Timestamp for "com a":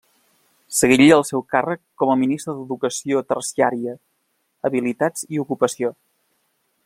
2.03-2.17